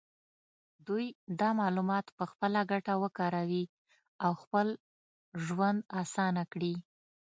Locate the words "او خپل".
4.25-4.67